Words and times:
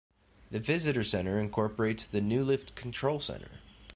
The 0.49 0.57
visitor 0.59 1.03
centre 1.03 1.39
incorporates 1.39 2.05
the 2.07 2.21
new 2.21 2.43
lift 2.43 2.73
control 2.73 3.19
centre. 3.19 3.59